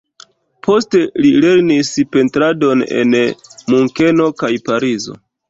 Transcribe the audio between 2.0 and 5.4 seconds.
pentradon en Munkeno kaj Parizo.